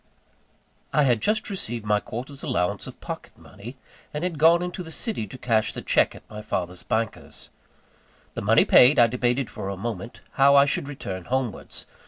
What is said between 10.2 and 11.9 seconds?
how I should return homewards.